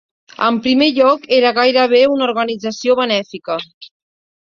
[0.45, 3.63] En primer lloc, era gairebé una organització benèfica.